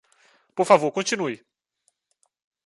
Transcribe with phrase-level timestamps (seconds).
[0.55, 1.35] Por favor continue.